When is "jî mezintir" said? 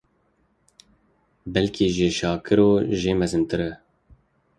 2.99-3.59